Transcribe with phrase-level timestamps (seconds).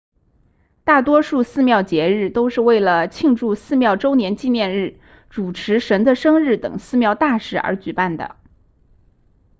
[0.83, 8.35] 大多数寺庙节日都是为了庆祝寺庙周年纪念日主持神的生日等寺庙大事而举办的